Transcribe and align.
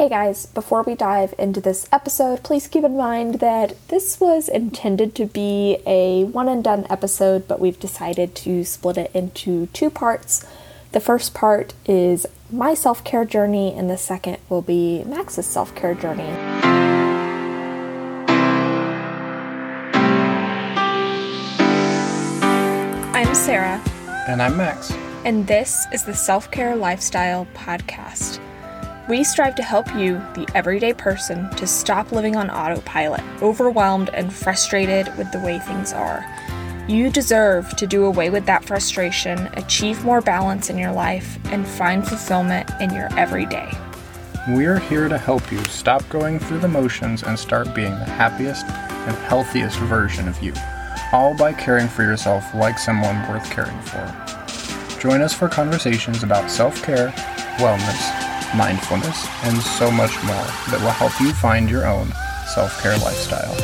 Hey 0.00 0.08
guys, 0.08 0.46
before 0.46 0.82
we 0.82 0.94
dive 0.94 1.34
into 1.38 1.60
this 1.60 1.86
episode, 1.92 2.42
please 2.42 2.66
keep 2.68 2.84
in 2.84 2.96
mind 2.96 3.34
that 3.40 3.76
this 3.88 4.18
was 4.18 4.48
intended 4.48 5.14
to 5.16 5.26
be 5.26 5.76
a 5.84 6.24
one 6.24 6.48
and 6.48 6.64
done 6.64 6.86
episode, 6.88 7.46
but 7.46 7.60
we've 7.60 7.78
decided 7.78 8.34
to 8.36 8.64
split 8.64 8.96
it 8.96 9.10
into 9.12 9.66
two 9.74 9.90
parts. 9.90 10.42
The 10.92 11.00
first 11.00 11.34
part 11.34 11.74
is 11.84 12.24
my 12.50 12.72
self 12.72 13.04
care 13.04 13.26
journey, 13.26 13.74
and 13.74 13.90
the 13.90 13.98
second 13.98 14.38
will 14.48 14.62
be 14.62 15.04
Max's 15.04 15.44
self 15.44 15.74
care 15.74 15.94
journey. 15.94 16.30
I'm 23.12 23.34
Sarah. 23.34 23.82
And 24.26 24.40
I'm 24.40 24.56
Max. 24.56 24.92
And 25.26 25.46
this 25.46 25.84
is 25.92 26.04
the 26.04 26.14
Self 26.14 26.50
Care 26.50 26.74
Lifestyle 26.74 27.46
Podcast. 27.52 28.40
We 29.10 29.24
strive 29.24 29.56
to 29.56 29.62
help 29.64 29.92
you, 29.96 30.22
the 30.34 30.46
everyday 30.54 30.92
person, 30.92 31.50
to 31.56 31.66
stop 31.66 32.12
living 32.12 32.36
on 32.36 32.48
autopilot, 32.48 33.22
overwhelmed 33.42 34.08
and 34.10 34.32
frustrated 34.32 35.08
with 35.18 35.32
the 35.32 35.40
way 35.40 35.58
things 35.58 35.92
are. 35.92 36.24
You 36.86 37.10
deserve 37.10 37.74
to 37.78 37.88
do 37.88 38.04
away 38.04 38.30
with 38.30 38.46
that 38.46 38.64
frustration, 38.64 39.48
achieve 39.54 40.04
more 40.04 40.20
balance 40.20 40.70
in 40.70 40.78
your 40.78 40.92
life, 40.92 41.40
and 41.46 41.66
find 41.66 42.06
fulfillment 42.06 42.70
in 42.80 42.94
your 42.94 43.08
everyday. 43.18 43.72
We're 44.50 44.78
here 44.78 45.08
to 45.08 45.18
help 45.18 45.50
you 45.50 45.58
stop 45.64 46.08
going 46.08 46.38
through 46.38 46.60
the 46.60 46.68
motions 46.68 47.24
and 47.24 47.36
start 47.36 47.74
being 47.74 47.90
the 47.90 48.04
happiest 48.04 48.64
and 48.64 49.16
healthiest 49.26 49.76
version 49.80 50.28
of 50.28 50.40
you, 50.40 50.52
all 51.12 51.36
by 51.36 51.52
caring 51.52 51.88
for 51.88 52.04
yourself 52.04 52.54
like 52.54 52.78
someone 52.78 53.28
worth 53.28 53.50
caring 53.50 53.80
for. 53.80 54.06
Join 55.00 55.20
us 55.20 55.34
for 55.34 55.48
conversations 55.48 56.22
about 56.22 56.48
self 56.48 56.80
care, 56.84 57.08
wellness, 57.56 58.29
mindfulness, 58.54 59.26
and 59.44 59.56
so 59.58 59.90
much 59.90 60.12
more 60.24 60.46
that 60.70 60.80
will 60.80 60.90
help 60.90 61.18
you 61.20 61.32
find 61.32 61.70
your 61.70 61.86
own 61.86 62.12
self 62.54 62.80
care 62.82 62.96
lifestyle. 62.98 63.54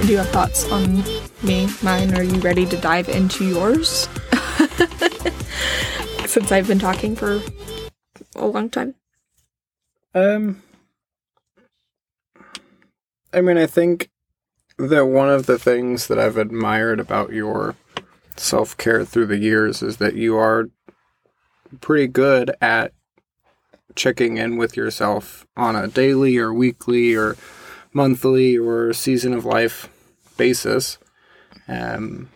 Do 0.00 0.08
you 0.08 0.18
have 0.18 0.28
thoughts 0.30 0.70
on 0.70 1.04
me, 1.42 1.68
mine? 1.82 2.14
Are 2.16 2.22
you 2.22 2.40
ready 2.40 2.66
to 2.66 2.76
dive 2.76 3.08
into 3.08 3.44
yours? 3.46 4.08
Since 6.26 6.50
I've 6.50 6.66
been 6.66 6.78
talking 6.78 7.14
for 7.14 7.40
a 8.36 8.46
long 8.46 8.68
time. 8.70 8.94
Um, 10.14 10.62
I 13.32 13.40
mean, 13.40 13.56
I 13.56 13.66
think 13.66 14.10
that 14.76 15.06
one 15.06 15.30
of 15.30 15.46
the 15.46 15.58
things 15.58 16.08
that 16.08 16.18
I've 16.18 16.36
admired 16.36 17.00
about 17.00 17.32
your 17.32 17.76
self 18.36 18.76
care 18.76 19.04
through 19.04 19.26
the 19.26 19.38
years 19.38 19.82
is 19.82 19.98
that 19.98 20.14
you 20.14 20.36
are 20.36 20.68
pretty 21.80 22.06
good 22.06 22.52
at 22.60 22.92
checking 23.94 24.36
in 24.36 24.56
with 24.56 24.76
yourself 24.76 25.46
on 25.56 25.76
a 25.76 25.88
daily 25.88 26.36
or 26.38 26.52
weekly 26.52 27.14
or 27.14 27.36
monthly 27.92 28.56
or 28.56 28.92
season 28.92 29.32
of 29.32 29.44
life 29.44 29.88
basis. 30.36 30.98
Um, 31.68 32.28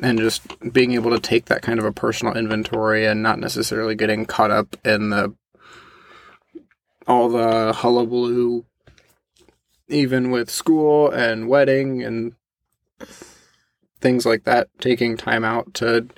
and 0.00 0.18
just 0.18 0.42
being 0.72 0.92
able 0.92 1.10
to 1.10 1.20
take 1.20 1.46
that 1.46 1.62
kind 1.62 1.78
of 1.78 1.84
a 1.84 1.92
personal 1.92 2.36
inventory 2.36 3.06
and 3.06 3.22
not 3.22 3.38
necessarily 3.38 3.94
getting 3.94 4.26
caught 4.26 4.50
up 4.50 4.76
in 4.84 5.10
the 5.10 5.34
all 7.06 7.28
the 7.28 7.72
hullabaloo 7.72 8.64
even 9.88 10.30
with 10.30 10.50
school 10.50 11.10
and 11.10 11.48
wedding 11.48 12.02
and 12.02 12.34
things 14.00 14.24
like 14.24 14.44
that 14.44 14.68
taking 14.80 15.16
time 15.16 15.44
out 15.44 15.72
to 15.74 16.08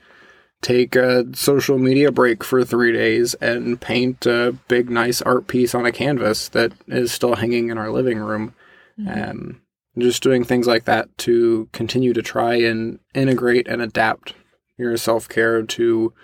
take 0.65 0.97
a 0.97 1.27
social 1.37 1.77
media 1.77 2.11
break 2.11 2.43
for 2.43 2.65
three 2.65 2.91
days 2.91 3.35
and 3.35 3.79
paint 3.83 4.25
a 4.25 4.57
big, 4.67 4.89
nice 4.89 5.21
art 5.21 5.47
piece 5.47 5.75
on 5.75 5.85
a 5.85 5.93
canvas 5.93 6.49
that 6.49 6.73
is 6.89 7.13
still 7.13 7.37
hanging 7.37 7.69
in 7.69 7.77
our 7.77 7.91
living 7.91 8.19
room. 8.19 8.55
Mm-hmm. 8.99 9.31
Um, 9.31 9.61
just 9.99 10.23
doing 10.23 10.43
things 10.43 10.67
like 10.67 10.87
that 10.87 11.17
to 11.19 11.69
continue 11.73 12.15
to 12.15 12.23
try 12.23 12.55
and 12.55 12.99
integrate 13.15 13.69
and 13.69 13.83
adapt 13.83 14.35
your 14.79 14.97
self 14.97 15.29
care 15.29 15.63
to 15.63 16.15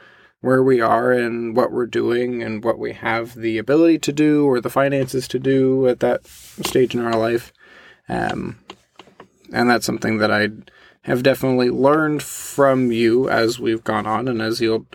where 0.41 0.63
we 0.63 0.81
are 0.81 1.13
and 1.13 1.55
what 1.55 1.71
we're 1.71 1.87
doing 1.87 2.43
and 2.43 2.65
what 2.65 2.79
we 2.79 2.95
have 2.95 3.35
the 3.35 3.59
ability 3.59 3.99
to 3.99 4.13
do 4.13 4.47
or 4.47 4.59
the 4.59 4.71
finances 4.71 5.29
to 5.29 5.39
do 5.39 5.87
at 5.87 6.01
that 6.01 6.27
stage 6.27 6.95
in 6.95 7.05
our 7.05 7.19
life. 7.19 7.53
Um, 8.09 8.59
and 9.53 9.69
that's 9.69 9.85
something 9.85 10.17
that 10.19 10.31
I 10.31 10.49
have 11.03 11.23
definitely 11.23 11.71
learned 11.71 12.23
from 12.23 12.93
you 12.93 13.29
as 13.29 13.59
we've 13.59 13.85
gone 13.85 14.07
on, 14.07 14.29
and 14.29 14.43
as 14.43 14.61
you'll 14.61 14.87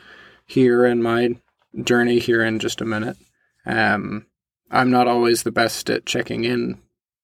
hear 0.46 0.86
in 0.86 1.02
my 1.02 1.36
journey 1.84 2.20
here 2.20 2.44
in 2.44 2.60
just 2.60 2.82
a 2.82 2.86
minute. 2.86 3.18
Um, 3.66 4.28
I'm 4.70 4.92
not 4.92 5.08
always 5.08 5.44
the 5.44 5.52
best 5.52 5.90
at 5.90 6.06
checking 6.06 6.44
in 6.44 6.80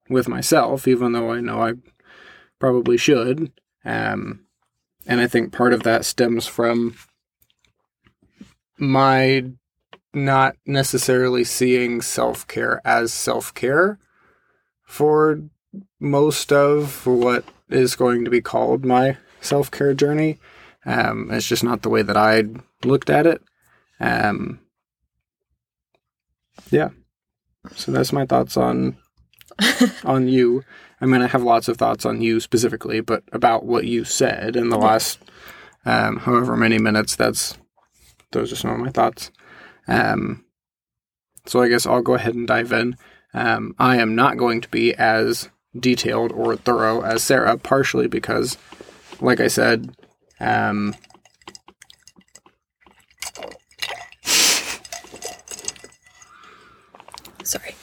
with 0.09 0.27
myself, 0.27 0.87
even 0.87 1.11
though 1.11 1.31
I 1.31 1.41
know 1.41 1.61
I 1.61 1.73
probably 2.59 2.97
should. 2.97 3.51
Um, 3.85 4.45
and 5.05 5.19
I 5.19 5.27
think 5.27 5.51
part 5.51 5.73
of 5.73 5.83
that 5.83 6.05
stems 6.05 6.47
from 6.47 6.95
my 8.77 9.45
not 10.13 10.55
necessarily 10.65 11.43
seeing 11.43 12.01
self 12.01 12.47
care 12.47 12.81
as 12.83 13.13
self 13.13 13.53
care 13.53 13.99
for 14.83 15.41
most 15.99 16.51
of 16.51 17.07
what 17.07 17.45
is 17.73 17.95
going 17.95 18.25
to 18.25 18.31
be 18.31 18.41
called 18.41 18.85
my 18.85 19.17
self 19.41 19.71
care 19.71 19.93
journey. 19.93 20.39
Um, 20.85 21.29
it's 21.31 21.47
just 21.47 21.63
not 21.63 21.81
the 21.81 21.89
way 21.89 22.01
that 22.01 22.17
I 22.17 22.43
looked 22.83 23.09
at 23.09 23.27
it. 23.27 23.41
Um, 23.99 24.59
yeah. 26.71 26.89
So 27.75 27.91
that's 27.91 28.11
my 28.11 28.25
thoughts 28.25 28.57
on 28.57 28.97
on 30.03 30.27
you. 30.27 30.63
I 30.99 31.05
mean, 31.05 31.21
I 31.21 31.27
have 31.27 31.43
lots 31.43 31.67
of 31.67 31.77
thoughts 31.77 32.05
on 32.05 32.21
you 32.21 32.39
specifically, 32.39 33.01
but 33.01 33.23
about 33.31 33.65
what 33.65 33.85
you 33.85 34.03
said 34.03 34.55
in 34.55 34.69
the 34.69 34.77
last 34.77 35.19
um, 35.85 36.17
however 36.17 36.55
many 36.55 36.77
minutes. 36.77 37.15
That's 37.15 37.57
those 38.31 38.51
are 38.51 38.55
some 38.55 38.71
of 38.71 38.79
my 38.79 38.89
thoughts. 38.89 39.31
Um, 39.87 40.45
so 41.45 41.61
I 41.61 41.67
guess 41.67 41.85
I'll 41.85 42.01
go 42.01 42.13
ahead 42.13 42.35
and 42.35 42.47
dive 42.47 42.71
in. 42.71 42.95
Um, 43.33 43.75
I 43.79 43.97
am 43.97 44.15
not 44.15 44.37
going 44.37 44.61
to 44.61 44.69
be 44.69 44.93
as 44.93 45.49
detailed 45.77 46.31
or 46.31 46.55
thorough 46.55 47.01
as 47.01 47.23
Sarah, 47.23 47.57
partially 47.57 48.07
because, 48.07 48.57
like 49.19 49.39
I 49.39 49.47
said, 49.47 49.95
um, 50.39 50.95
sorry. 57.43 57.75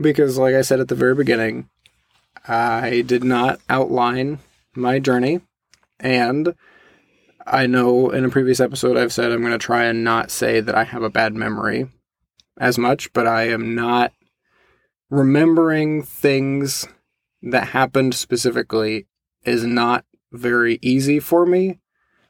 Because, 0.00 0.38
like 0.38 0.54
I 0.54 0.62
said 0.62 0.80
at 0.80 0.88
the 0.88 0.94
very 0.94 1.14
beginning, 1.14 1.68
I 2.46 3.02
did 3.06 3.22
not 3.22 3.60
outline 3.68 4.38
my 4.74 4.98
journey, 4.98 5.40
and 5.98 6.54
I 7.46 7.66
know 7.66 8.10
in 8.10 8.24
a 8.24 8.30
previous 8.30 8.60
episode 8.60 8.96
I've 8.96 9.12
said 9.12 9.32
I'm 9.32 9.40
going 9.40 9.52
to 9.52 9.58
try 9.58 9.84
and 9.84 10.04
not 10.04 10.30
say 10.30 10.60
that 10.60 10.74
I 10.74 10.84
have 10.84 11.02
a 11.02 11.10
bad 11.10 11.34
memory 11.34 11.88
as 12.58 12.78
much, 12.78 13.12
but 13.12 13.26
I 13.26 13.48
am 13.48 13.74
not 13.74 14.12
remembering 15.10 16.02
things 16.02 16.86
that 17.42 17.68
happened 17.68 18.14
specifically 18.14 19.06
is 19.44 19.64
not 19.64 20.04
very 20.32 20.78
easy 20.80 21.18
for 21.18 21.44
me 21.44 21.80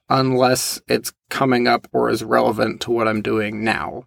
unless 0.09 0.81
it's 0.89 1.13
coming 1.29 1.69
up 1.69 1.87
or 1.93 2.09
is 2.09 2.25
relevant 2.25 2.81
to 2.81 2.91
what 2.91 3.07
I'm 3.07 3.23
doing 3.23 3.63
now. 3.63 4.05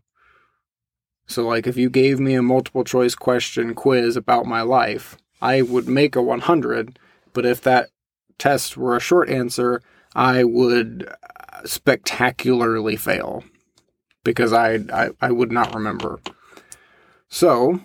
So, 1.25 1.47
like, 1.47 1.67
if 1.67 1.77
you 1.77 1.89
gave 1.89 2.19
me 2.19 2.33
a 2.33 2.41
multiple 2.41 2.83
choice 2.83 3.15
question 3.15 3.73
quiz 3.73 4.17
about 4.17 4.45
my 4.45 4.61
life, 4.61 5.17
I 5.41 5.61
would 5.61 5.87
make 5.87 6.15
a 6.15 6.21
100, 6.21 6.99
but 7.31 7.45
if 7.45 7.61
that 7.61 7.89
test 8.37 8.75
were 8.75 8.97
a 8.97 9.01
short 9.01 9.29
answer, 9.29 9.81
I 10.15 10.43
would 10.43 11.09
spectacularly 11.63 12.97
fail 12.97 13.43
because 14.23 14.51
I, 14.51 14.79
I, 14.91 15.09
I 15.21 15.31
would 15.31 15.51
not 15.51 15.73
remember. 15.73 16.19
So, 17.29 17.79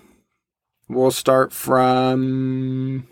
We'll 0.88 1.10
start 1.10 1.52
from 1.52 3.06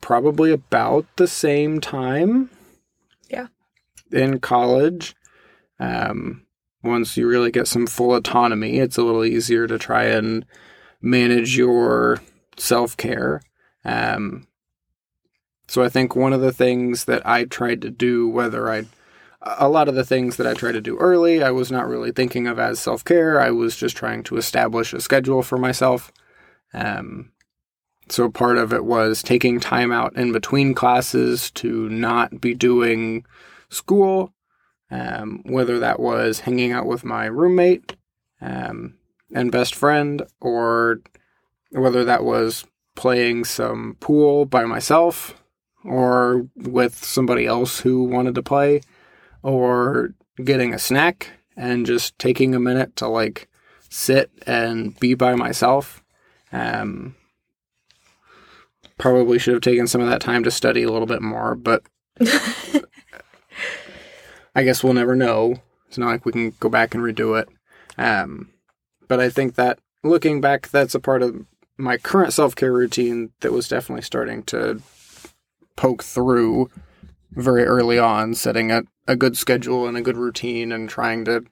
probably 0.00 0.50
about 0.52 1.04
the 1.16 1.28
same 1.28 1.80
time. 1.80 2.50
Yeah. 3.28 3.48
In 4.10 4.40
college. 4.40 5.14
Um, 5.78 6.46
once 6.82 7.16
you 7.16 7.28
really 7.28 7.50
get 7.50 7.68
some 7.68 7.86
full 7.86 8.14
autonomy, 8.14 8.78
it's 8.78 8.96
a 8.96 9.02
little 9.02 9.24
easier 9.24 9.66
to 9.66 9.78
try 9.78 10.04
and 10.04 10.46
manage 11.02 11.56
your 11.56 12.22
self 12.56 12.96
care. 12.96 13.42
Um, 13.84 14.46
so 15.66 15.84
I 15.84 15.90
think 15.90 16.16
one 16.16 16.32
of 16.32 16.40
the 16.40 16.52
things 16.52 17.04
that 17.04 17.26
I 17.26 17.44
tried 17.44 17.82
to 17.82 17.90
do, 17.90 18.28
whether 18.28 18.70
I 18.70 18.86
a 19.42 19.68
lot 19.68 19.88
of 19.88 19.94
the 19.94 20.04
things 20.04 20.36
that 20.36 20.46
I 20.46 20.54
try 20.54 20.72
to 20.72 20.80
do 20.80 20.96
early, 20.98 21.42
I 21.42 21.50
was 21.50 21.70
not 21.70 21.88
really 21.88 22.12
thinking 22.12 22.46
of 22.46 22.58
as 22.58 22.80
self 22.80 23.04
care. 23.04 23.40
I 23.40 23.50
was 23.50 23.76
just 23.76 23.96
trying 23.96 24.22
to 24.24 24.36
establish 24.36 24.92
a 24.92 25.00
schedule 25.00 25.42
for 25.42 25.58
myself. 25.58 26.12
Um, 26.74 27.32
so 28.08 28.30
part 28.30 28.56
of 28.56 28.72
it 28.72 28.84
was 28.84 29.22
taking 29.22 29.60
time 29.60 29.92
out 29.92 30.16
in 30.16 30.32
between 30.32 30.74
classes 30.74 31.50
to 31.52 31.88
not 31.88 32.40
be 32.40 32.54
doing 32.54 33.24
school, 33.68 34.32
um, 34.90 35.42
whether 35.44 35.78
that 35.78 36.00
was 36.00 36.40
hanging 36.40 36.72
out 36.72 36.86
with 36.86 37.04
my 37.04 37.26
roommate 37.26 37.96
um, 38.40 38.94
and 39.34 39.52
best 39.52 39.74
friend, 39.74 40.22
or 40.40 41.00
whether 41.70 42.04
that 42.04 42.24
was 42.24 42.64
playing 42.96 43.44
some 43.44 43.96
pool 44.00 44.46
by 44.46 44.64
myself 44.64 45.40
or 45.84 46.48
with 46.56 46.96
somebody 47.04 47.46
else 47.46 47.80
who 47.80 48.02
wanted 48.02 48.34
to 48.34 48.42
play, 48.42 48.80
or 49.48 50.14
getting 50.44 50.74
a 50.74 50.78
snack 50.78 51.30
and 51.56 51.86
just 51.86 52.18
taking 52.18 52.54
a 52.54 52.60
minute 52.60 52.94
to 52.96 53.08
like 53.08 53.48
sit 53.88 54.30
and 54.46 54.98
be 55.00 55.14
by 55.14 55.34
myself. 55.34 56.02
Um, 56.52 57.16
probably 58.98 59.38
should 59.38 59.54
have 59.54 59.62
taken 59.62 59.86
some 59.86 60.00
of 60.00 60.08
that 60.08 60.20
time 60.20 60.44
to 60.44 60.50
study 60.50 60.82
a 60.82 60.90
little 60.90 61.06
bit 61.06 61.22
more, 61.22 61.54
but 61.54 61.82
I 64.54 64.64
guess 64.64 64.82
we'll 64.84 64.92
never 64.92 65.16
know. 65.16 65.62
It's 65.86 65.98
not 65.98 66.08
like 66.08 66.26
we 66.26 66.32
can 66.32 66.52
go 66.60 66.68
back 66.68 66.94
and 66.94 67.02
redo 67.02 67.40
it. 67.40 67.48
Um, 67.96 68.50
but 69.08 69.20
I 69.20 69.30
think 69.30 69.54
that 69.54 69.78
looking 70.04 70.40
back, 70.40 70.68
that's 70.68 70.94
a 70.94 71.00
part 71.00 71.22
of 71.22 71.46
my 71.76 71.96
current 71.96 72.32
self 72.32 72.54
care 72.54 72.72
routine 72.72 73.30
that 73.40 73.52
was 73.52 73.68
definitely 73.68 74.02
starting 74.02 74.42
to 74.44 74.82
poke 75.76 76.02
through 76.02 76.70
very 77.30 77.64
early 77.64 77.98
on, 77.98 78.34
setting 78.34 78.70
a, 78.70 78.82
a 79.08 79.16
good 79.16 79.36
schedule 79.36 79.88
and 79.88 79.96
a 79.96 80.02
good 80.02 80.16
routine 80.16 80.70
and 80.70 80.88
trying 80.88 81.24
to 81.24 81.44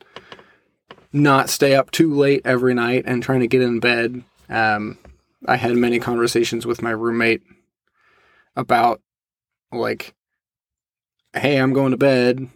not 1.12 1.48
stay 1.48 1.74
up 1.74 1.90
too 1.90 2.14
late 2.14 2.42
every 2.44 2.74
night 2.74 3.04
and 3.06 3.22
trying 3.22 3.40
to 3.40 3.48
get 3.48 3.62
in 3.62 3.80
bed. 3.80 4.22
Um, 4.48 4.98
I 5.46 5.56
had 5.56 5.74
many 5.74 5.98
conversations 5.98 6.66
with 6.66 6.82
my 6.82 6.90
roommate 6.90 7.42
about, 8.54 9.00
like, 9.72 10.14
hey, 11.34 11.56
I'm 11.56 11.72
going 11.72 11.92
to 11.92 11.96
bed. 11.96 12.48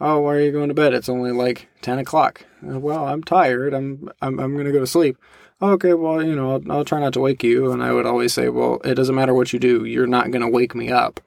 Oh, 0.00 0.20
why 0.20 0.34
are 0.34 0.40
you 0.40 0.52
going 0.52 0.68
to 0.68 0.74
bed? 0.74 0.94
It's 0.94 1.08
only 1.08 1.32
like 1.32 1.68
10 1.82 1.98
o'clock. 1.98 2.44
Well, 2.62 3.06
I'm 3.06 3.22
tired. 3.22 3.72
I'm, 3.72 4.10
I'm, 4.20 4.38
I'm 4.38 4.52
to 4.66 4.72
go 4.72 4.80
to 4.80 4.86
sleep. 4.86 5.16
Okay, 5.60 5.94
well, 5.94 6.22
you 6.22 6.36
know, 6.36 6.52
I'll, 6.52 6.72
I'll 6.72 6.84
try 6.84 7.00
not 7.00 7.12
to 7.14 7.20
wake 7.20 7.42
you. 7.42 7.72
And 7.72 7.82
I 7.82 7.92
would 7.92 8.06
always 8.06 8.32
say, 8.32 8.48
well, 8.48 8.80
it 8.84 8.94
doesn't 8.94 9.14
matter 9.14 9.34
what 9.34 9.52
you 9.52 9.58
do. 9.58 9.84
You're 9.84 10.06
not 10.06 10.30
to 10.42 10.48
wake 10.48 10.74
me 10.74 10.90
up. 10.90 11.20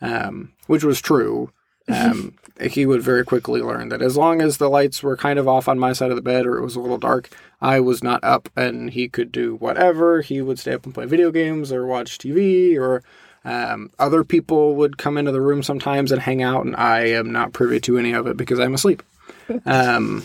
Um, 0.00 0.52
which 0.66 0.84
was 0.84 1.00
true. 1.00 1.50
Um, 1.88 2.34
he 2.60 2.86
would 2.86 3.02
very 3.02 3.24
quickly 3.24 3.60
learn 3.60 3.90
that 3.90 4.02
as 4.02 4.16
long 4.16 4.40
as 4.40 4.56
the 4.56 4.70
lights 4.70 5.02
were 5.02 5.16
kind 5.16 5.38
of 5.38 5.46
off 5.46 5.68
on 5.68 5.78
my 5.78 5.92
side 5.92 6.10
of 6.10 6.16
the 6.16 6.22
bed 6.22 6.46
or 6.46 6.58
it 6.58 6.62
was 6.62 6.74
a 6.74 6.80
little 6.80 6.98
dark, 6.98 7.28
I 7.60 7.80
was 7.80 8.02
not 8.02 8.24
up 8.24 8.48
and 8.56 8.90
he 8.90 9.08
could 9.08 9.30
do 9.30 9.56
whatever. 9.56 10.20
He 10.22 10.40
would 10.40 10.58
stay 10.58 10.72
up 10.72 10.84
and 10.84 10.94
play 10.94 11.06
video 11.06 11.30
games 11.30 11.70
or 11.70 11.86
watch 11.86 12.18
TV 12.18 12.78
or 12.78 13.02
um, 13.44 13.90
other 13.98 14.24
people 14.24 14.74
would 14.74 14.98
come 14.98 15.16
into 15.16 15.30
the 15.30 15.40
room 15.40 15.62
sometimes 15.62 16.10
and 16.10 16.20
hang 16.20 16.42
out, 16.42 16.66
and 16.66 16.74
I 16.74 17.10
am 17.10 17.30
not 17.30 17.52
privy 17.52 17.78
to 17.80 17.96
any 17.96 18.12
of 18.12 18.26
it 18.26 18.36
because 18.36 18.58
I'm 18.58 18.74
asleep, 18.74 19.04
um, 19.66 20.24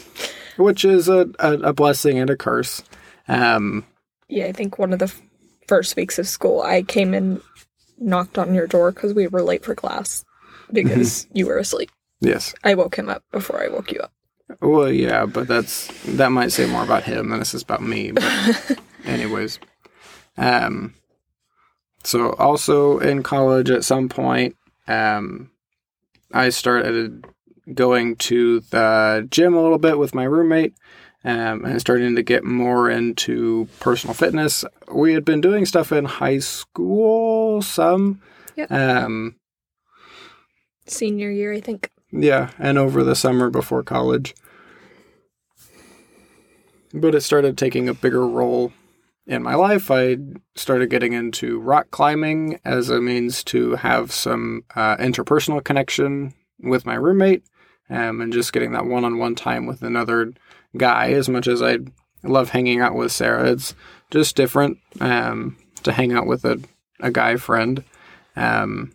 which 0.57 0.83
is 0.83 1.07
a, 1.07 1.29
a, 1.37 1.53
a, 1.53 1.73
blessing 1.73 2.17
and 2.17 2.31
a 2.31 2.35
curse. 2.35 2.81
Um, 3.27 3.85
yeah, 4.27 4.45
I 4.45 4.53
think 4.53 4.79
one 4.79 4.91
of 4.91 4.97
the 4.97 5.05
f- 5.05 5.21
first 5.67 5.95
weeks 5.95 6.17
of 6.17 6.27
school, 6.27 6.63
I 6.63 6.81
came 6.81 7.13
and 7.13 7.41
knocked 7.99 8.39
on 8.39 8.55
your 8.55 8.65
door 8.65 8.91
because 8.91 9.13
we 9.13 9.27
were 9.27 9.43
late 9.43 9.63
for 9.63 9.75
class 9.75 10.25
because 10.73 11.27
you 11.33 11.47
were 11.47 11.57
asleep. 11.57 11.91
Yes. 12.21 12.53
I 12.63 12.75
woke 12.75 12.97
him 12.97 13.09
up 13.09 13.23
before 13.31 13.63
I 13.63 13.67
woke 13.67 13.91
you 13.91 13.99
up. 13.99 14.13
Well, 14.61 14.91
yeah, 14.91 15.25
but 15.25 15.47
that's 15.47 15.87
that 16.05 16.31
might 16.31 16.51
say 16.51 16.65
more 16.65 16.83
about 16.83 17.03
him 17.03 17.29
than 17.29 17.39
this 17.39 17.53
is 17.53 17.63
about 17.63 17.81
me. 17.81 18.11
But 18.11 18.79
anyways, 19.05 19.59
um, 20.37 20.93
so 22.03 22.33
also 22.33 22.99
in 22.99 23.23
college 23.23 23.69
at 23.69 23.85
some 23.85 24.09
point, 24.09 24.55
um, 24.87 25.51
I 26.33 26.49
started 26.49 27.25
going 27.73 28.17
to 28.17 28.59
the 28.59 29.27
gym 29.29 29.53
a 29.53 29.61
little 29.61 29.77
bit 29.79 29.97
with 29.97 30.15
my 30.15 30.23
roommate. 30.23 30.73
Um, 31.23 31.65
and 31.65 31.79
starting 31.79 32.15
to 32.15 32.23
get 32.23 32.43
more 32.43 32.89
into 32.89 33.69
personal 33.79 34.15
fitness. 34.15 34.65
We 34.91 35.13
had 35.13 35.23
been 35.23 35.39
doing 35.39 35.67
stuff 35.67 35.91
in 35.91 36.03
high 36.05 36.39
school, 36.39 37.61
some. 37.61 38.19
Yep. 38.55 38.71
Um, 38.71 39.35
Senior 40.91 41.31
year, 41.31 41.53
I 41.53 41.61
think. 41.61 41.89
Yeah, 42.11 42.51
and 42.59 42.77
over 42.77 43.03
the 43.03 43.15
summer 43.15 43.49
before 43.49 43.83
college. 43.83 44.35
But 46.93 47.15
it 47.15 47.21
started 47.21 47.57
taking 47.57 47.87
a 47.87 47.93
bigger 47.93 48.27
role 48.27 48.73
in 49.25 49.43
my 49.43 49.55
life. 49.55 49.89
I 49.89 50.17
started 50.55 50.89
getting 50.89 51.13
into 51.13 51.59
rock 51.59 51.89
climbing 51.91 52.59
as 52.65 52.89
a 52.89 52.99
means 52.99 53.43
to 53.45 53.75
have 53.75 54.11
some 54.11 54.65
uh, 54.75 54.97
interpersonal 54.97 55.63
connection 55.63 56.33
with 56.59 56.85
my 56.85 56.95
roommate 56.95 57.43
um, 57.89 58.21
and 58.21 58.33
just 58.33 58.53
getting 58.53 58.73
that 58.73 58.85
one 58.85 59.05
on 59.05 59.17
one 59.17 59.35
time 59.35 59.65
with 59.65 59.81
another 59.83 60.33
guy. 60.75 61.11
As 61.11 61.29
much 61.29 61.47
as 61.47 61.61
I 61.61 61.77
love 62.23 62.49
hanging 62.49 62.81
out 62.81 62.95
with 62.95 63.11
Sarah, 63.11 63.51
it's 63.51 63.73
just 64.11 64.35
different 64.35 64.79
um, 64.99 65.57
to 65.83 65.93
hang 65.93 66.11
out 66.11 66.27
with 66.27 66.43
a, 66.43 66.61
a 66.99 67.11
guy 67.11 67.37
friend. 67.37 67.83
Um, 68.35 68.93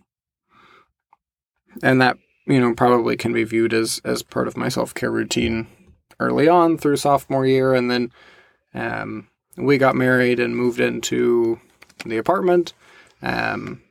and 1.83 2.01
that 2.01 2.17
you 2.45 2.59
know 2.59 2.73
probably 2.73 3.17
can 3.17 3.33
be 3.33 3.43
viewed 3.43 3.73
as 3.73 4.01
as 4.03 4.23
part 4.23 4.47
of 4.47 4.57
my 4.57 4.69
self-care 4.69 5.11
routine 5.11 5.67
early 6.19 6.47
on 6.47 6.77
through 6.77 6.97
sophomore 6.97 7.45
year. 7.45 7.73
And 7.73 7.91
then 7.91 8.11
um, 8.73 9.27
we 9.55 9.77
got 9.77 9.95
married 9.95 10.39
and 10.39 10.55
moved 10.55 10.79
into 10.79 11.59
the 12.05 12.17
apartment. 12.17 12.73
Um, 13.21 13.81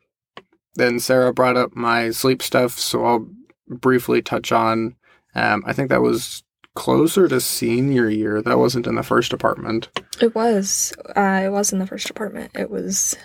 then 0.77 1.01
sarah 1.01 1.33
brought 1.33 1.57
up 1.57 1.75
my 1.75 2.11
sleep 2.11 2.43
stuff 2.43 2.79
so 2.79 3.05
i'll 3.05 3.29
briefly 3.67 4.21
touch 4.21 4.53
on 4.53 4.95
um, 5.35 5.65
i 5.67 5.73
think 5.73 5.89
that 5.89 6.03
was 6.03 6.45
closer 6.77 7.27
to 7.27 7.41
senior 7.41 8.09
year. 8.09 8.41
That 8.41 8.59
wasn't 8.59 8.87
in 8.87 8.95
the 8.95 9.03
first 9.03 9.33
apartment. 9.33 9.89
It 10.21 10.37
was. 10.37 10.93
Uh, 11.17 11.43
it 11.45 11.49
was 11.49 11.73
in 11.73 11.81
the 11.81 11.87
first 11.87 12.09
apartment. 12.09 12.53
It 12.55 12.71
was 12.71 13.17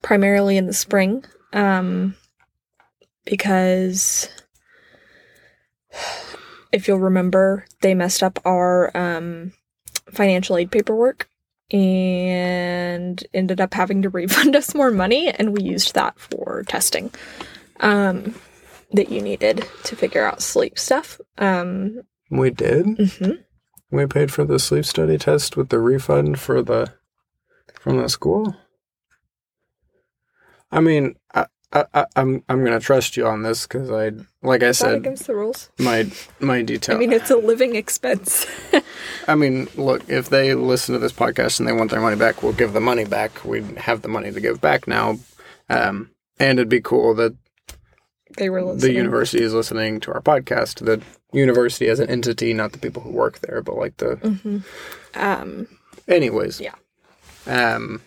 primarily 0.00 0.56
in 0.56 0.66
the 0.66 0.72
spring, 0.72 1.24
um, 1.52 2.14
because 3.28 4.28
if 6.72 6.88
you'll 6.88 6.98
remember, 6.98 7.66
they 7.82 7.94
messed 7.94 8.22
up 8.22 8.38
our 8.44 8.96
um, 8.96 9.52
financial 10.10 10.56
aid 10.56 10.70
paperwork 10.70 11.28
and 11.70 13.22
ended 13.34 13.60
up 13.60 13.74
having 13.74 14.02
to 14.02 14.08
refund 14.10 14.56
us 14.56 14.74
more 14.74 14.90
money, 14.90 15.28
and 15.30 15.52
we 15.52 15.62
used 15.62 15.94
that 15.94 16.18
for 16.18 16.64
testing 16.66 17.10
um, 17.80 18.34
that 18.92 19.10
you 19.10 19.20
needed 19.20 19.66
to 19.84 19.96
figure 19.96 20.26
out 20.26 20.42
sleep 20.42 20.78
stuff. 20.78 21.20
Um, 21.36 22.02
we 22.30 22.50
did 22.50 22.84
mhm. 22.84 23.38
we 23.90 24.06
paid 24.06 24.32
for 24.32 24.44
the 24.44 24.58
sleep 24.58 24.84
study 24.84 25.18
test 25.18 25.56
with 25.56 25.68
the 25.70 25.78
refund 25.78 26.38
for 26.38 26.62
the 26.62 26.92
from 27.80 27.96
the 27.96 28.08
school 28.08 28.54
i 30.70 30.80
mean 30.80 31.14
i, 31.34 31.46
I 31.72 31.84
I- 31.94 32.06
i'm 32.16 32.42
i'm 32.48 32.64
gonna 32.64 32.80
trust 32.80 33.16
you 33.16 33.26
on 33.26 33.42
this 33.42 33.66
because 33.66 33.90
i 33.90 34.10
like 34.46 34.62
i 34.62 34.72
said 34.72 34.94
against 34.94 35.26
the 35.26 35.34
rules? 35.34 35.68
my 35.78 36.10
my 36.40 36.62
detail 36.62 36.96
I 36.96 36.98
mean, 36.98 37.12
it's 37.12 37.30
a 37.30 37.36
living 37.36 37.76
expense. 37.76 38.46
I 39.28 39.34
mean, 39.34 39.68
look, 39.76 40.08
if 40.08 40.30
they 40.30 40.54
listen 40.54 40.94
to 40.94 40.98
this 40.98 41.12
podcast 41.12 41.58
and 41.60 41.68
they 41.68 41.72
want 41.72 41.90
their 41.90 42.00
money 42.00 42.16
back, 42.16 42.42
we'll 42.42 42.54
give 42.54 42.72
the 42.72 42.80
money 42.80 43.04
back. 43.04 43.44
We 43.44 43.62
have 43.76 44.00
the 44.02 44.08
money 44.08 44.32
to 44.32 44.40
give 44.40 44.60
back 44.62 44.88
now. 44.88 45.18
Um, 45.68 46.10
and 46.40 46.58
it'd 46.58 46.70
be 46.70 46.80
cool 46.80 47.14
that 47.16 47.36
they 48.38 48.48
were 48.48 48.62
listening. 48.62 48.80
the 48.80 48.96
university 48.96 49.42
is 49.42 49.52
listening 49.52 50.00
to 50.00 50.12
our 50.14 50.22
podcast. 50.22 50.84
The 50.84 51.02
university 51.32 51.88
as 51.88 52.00
an 52.00 52.08
entity, 52.08 52.54
not 52.54 52.72
the 52.72 52.78
people 52.78 53.02
who 53.02 53.10
work 53.10 53.40
there, 53.40 53.60
but 53.60 53.76
like 53.76 53.98
the. 53.98 54.16
Mhm. 54.16 54.62
Um, 55.14 55.68
Anyways. 56.08 56.60
Yeah. 56.60 56.74
Um. 57.46 58.00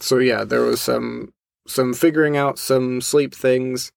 So 0.00 0.18
yeah, 0.18 0.44
there 0.44 0.62
was 0.62 0.80
some 0.82 1.32
some 1.68 1.94
figuring 1.94 2.36
out 2.36 2.58
some 2.58 3.00
sleep 3.00 3.34
things 3.34 3.92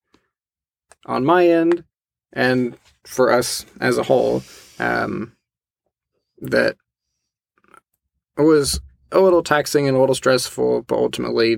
on 1.05 1.25
my 1.25 1.47
end, 1.47 1.83
and 2.33 2.77
for 3.05 3.31
us 3.31 3.65
as 3.79 3.97
a 3.97 4.03
whole, 4.03 4.43
um, 4.79 5.35
that 6.39 6.75
was 8.37 8.79
a 9.11 9.19
little 9.19 9.43
taxing 9.43 9.87
and 9.87 9.97
a 9.97 9.99
little 9.99 10.15
stressful, 10.15 10.83
but 10.83 10.97
ultimately, 10.97 11.57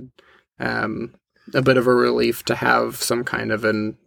um, 0.60 1.13
a 1.53 1.62
bit 1.62 1.77
of 1.77 1.88
a 1.88 1.93
relief 1.93 2.43
to 2.46 2.55
have 2.55 2.96
some 2.96 3.24
kind 3.24 3.51
of 3.51 3.65
an 3.65 3.98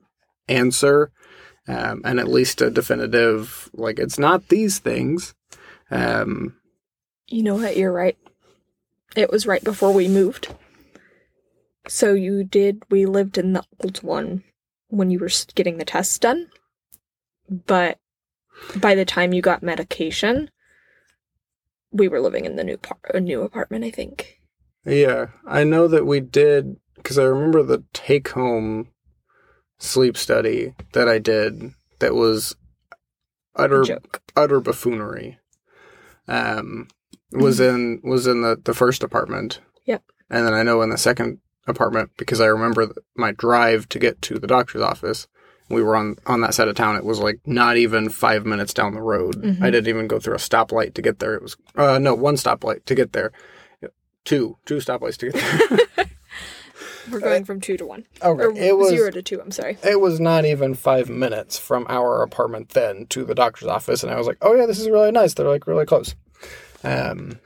answer, 0.49 1.11
um, 1.69 2.03
and 2.05 2.19
at 2.19 2.29
least 2.29 2.61
a 2.61 2.71
definitive, 2.71 3.71
like 3.75 3.99
it's 3.99 4.19
not 4.19 4.49
these 4.49 4.79
things. 4.79 5.35
Um, 5.91 6.57
you 7.29 7.43
know 7.43 7.57
what? 7.57 7.77
You're 7.77 7.93
right. 7.93 8.17
It 9.15 9.31
was 9.31 9.47
right 9.47 9.63
before 9.63 9.93
we 9.93 10.09
moved. 10.09 10.55
So 11.89 12.15
you 12.15 12.45
did. 12.45 12.83
We 12.91 13.07
lived 13.07 13.39
in 13.39 13.53
the 13.53 13.65
old 13.83 14.03
one 14.03 14.43
when 14.89 15.11
you 15.11 15.19
were 15.19 15.31
getting 15.55 15.79
the 15.79 15.85
tests 15.85 16.19
done, 16.19 16.49
but 17.49 17.99
by 18.77 18.95
the 18.95 19.05
time 19.05 19.33
you 19.33 19.43
got 19.43 19.63
medication, 19.63 20.51
we 21.93 22.09
were 22.09 22.21
living 22.21 22.45
in 22.45 22.57
the 22.57 22.65
new 22.65 22.77
par- 22.77 22.99
a 23.15 23.21
new 23.21 23.43
apartment. 23.43 23.85
I 23.85 23.91
think. 23.91 24.41
Yeah, 24.85 25.27
I 25.47 25.65
know 25.65 25.89
that 25.89 26.07
we 26.07 26.21
did 26.21 26.77
because 26.97 27.19
I 27.19 27.25
remember 27.25 27.63
the 27.63 27.85
take 27.93 28.29
home 28.31 28.89
sleep 29.79 30.17
study 30.17 30.75
that 30.93 31.09
I 31.09 31.19
did 31.19 31.73
that 31.99 32.15
was 32.15 32.57
utter 33.55 33.85
utter 34.37 34.61
buffoonery. 34.61 35.39
Um, 36.29 36.89
was 37.33 37.61
in 37.61 38.01
was 38.03 38.27
in 38.27 38.43
the 38.43 38.61
the 38.63 38.75
first 38.75 39.03
apartment. 39.03 39.61
Yep. 39.85 40.03
And 40.31 40.47
then 40.47 40.55
I 40.55 40.63
know 40.63 40.83
in 40.83 40.91
the 40.91 40.99
second 40.99 41.39
apartment 41.67 42.11
because 42.17 42.41
I 42.41 42.47
remember 42.47 42.93
my 43.17 43.33
drive 43.33 43.89
to 43.91 43.99
get 43.99 44.23
to 44.23 44.39
the 44.39 44.47
doctor's 44.47 44.83
office. 44.83 45.27
We 45.69 45.83
were 45.83 45.97
on 45.97 46.17
on 46.27 46.41
that 46.43 46.55
side 46.55 46.69
of 46.69 46.77
town. 46.77 46.95
It 46.97 47.05
was 47.05 47.19
like 47.19 47.41
not 47.45 47.77
even 47.77 48.09
five 48.09 48.47
minutes 48.47 48.73
down 48.73 48.95
the 48.95 49.03
road. 49.03 49.35
Mhm. 49.43 49.63
I 49.63 49.71
didn't 49.71 49.89
even 49.89 50.07
go 50.07 50.21
through 50.21 50.35
a 50.35 50.39
stoplight 50.39 50.95
to 50.95 51.03
get 51.03 51.19
there. 51.19 51.35
It 51.35 51.43
was 51.43 51.57
uh 51.75 51.99
no 51.99 52.15
one 52.15 52.37
stoplight 52.37 52.85
to 52.85 52.95
get 52.95 53.13
there. 53.13 53.33
Two 54.25 54.57
two 54.65 54.77
stoplights 54.77 55.17
to 55.19 55.31
get 55.31 55.89
there. 55.97 56.07
We're 57.11 57.21
going 57.21 57.45
from 57.45 57.61
two 57.61 57.77
to 57.77 57.87
one. 57.87 58.05
okay, 58.21 58.43
Or 58.45 58.53
it 58.53 58.77
was 58.77 58.89
zero 58.89 59.11
to 59.13 59.23
two, 59.23 59.41
I'm 59.41 59.53
sorry. 59.53 59.79
it 59.85 60.01
was 60.01 60.19
not 60.19 60.45
even 60.45 60.75
five 60.75 61.09
minutes 61.09 61.57
from 61.57 61.87
our 61.89 62.21
apartment 62.23 62.71
then 62.71 63.07
to 63.11 63.25
the 63.25 63.35
doctor's 63.35 63.69
office, 63.69 64.03
and 64.03 64.11
I 64.13 64.19
was 64.19 64.27
like, 64.27 64.39
"Oh 64.43 64.55
yeah, 64.57 64.67
this 64.67 64.81
is 64.81 64.91
really 64.91 65.13
nice." 65.13 65.33
They're 65.35 65.49
like 65.49 65.69
really 65.69 65.87
close. 65.87 66.17
Um, 66.83 67.39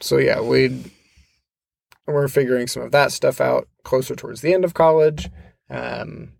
so 0.00 0.16
yeah, 0.18 0.40
we 0.40 0.90
we're 2.14 2.28
figuring 2.28 2.66
some 2.66 2.82
of 2.82 2.92
that 2.92 3.12
stuff 3.12 3.40
out 3.40 3.68
closer 3.84 4.16
towards 4.16 4.40
the 4.40 4.54
end 4.54 4.64
of 4.64 4.74
college. 4.74 5.28
Um, 5.70 6.32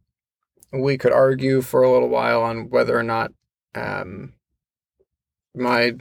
we 0.72 0.98
could 0.98 1.12
argue 1.12 1.60
for 1.60 1.82
a 1.82 1.90
little 1.90 2.08
while 2.08 2.42
on 2.42 2.70
whether 2.70 2.98
or 2.98 3.02
not 3.02 3.32
um, 3.74 4.34
my 5.54 5.94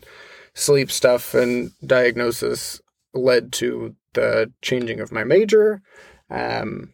sleep 0.54 0.90
stuff 0.92 1.34
and 1.34 1.72
diagnosis 1.86 2.82
led 3.14 3.52
to 3.54 3.96
the 4.14 4.52
changing 4.62 5.00
of 5.00 5.12
my 5.12 5.24
major. 5.24 5.82
Um, 6.30 6.94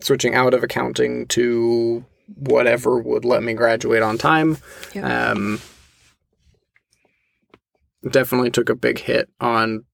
switching 0.00 0.34
out 0.34 0.54
of 0.54 0.62
accounting 0.62 1.26
to 1.26 2.04
whatever 2.36 2.98
would 2.98 3.24
let 3.24 3.42
me 3.42 3.54
graduate 3.54 4.02
on 4.02 4.18
time. 4.18 4.58
Yeah. 4.94 5.30
Um, 5.30 5.60
definitely 8.08 8.50
took 8.50 8.68
a 8.68 8.74
big 8.74 8.98
hit 8.98 9.28
on, 9.40 9.84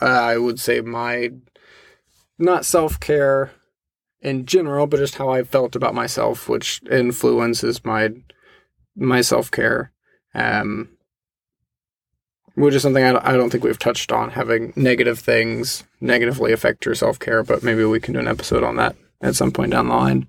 uh, 0.00 0.04
I 0.04 0.38
would 0.38 0.60
say, 0.60 0.80
my 0.80 1.30
not 2.38 2.64
self 2.64 3.00
care 3.00 3.52
in 4.20 4.46
general, 4.46 4.86
but 4.86 4.98
just 4.98 5.16
how 5.16 5.28
I 5.28 5.42
felt 5.42 5.76
about 5.76 5.94
myself, 5.94 6.48
which 6.48 6.82
influences 6.90 7.84
my 7.84 8.10
my 8.94 9.20
self 9.20 9.50
care. 9.50 9.92
Um, 10.34 10.90
which 12.54 12.74
is 12.74 12.82
something 12.82 13.04
I 13.04 13.30
I 13.30 13.36
don't 13.36 13.50
think 13.50 13.64
we've 13.64 13.78
touched 13.78 14.10
on 14.12 14.30
having 14.30 14.72
negative 14.76 15.18
things 15.18 15.84
negatively 16.00 16.52
affect 16.52 16.84
your 16.84 16.94
self 16.94 17.18
care, 17.18 17.42
but 17.42 17.62
maybe 17.62 17.84
we 17.84 18.00
can 18.00 18.14
do 18.14 18.20
an 18.20 18.28
episode 18.28 18.64
on 18.64 18.76
that 18.76 18.96
at 19.20 19.36
some 19.36 19.52
point 19.52 19.72
down 19.72 19.88
the 19.88 19.94
line. 19.94 20.28